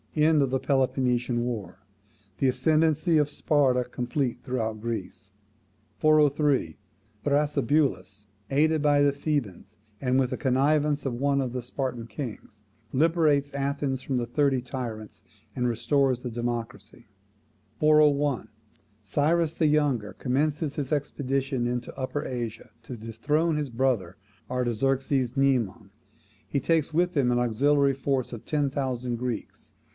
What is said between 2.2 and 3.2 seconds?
The ascendancy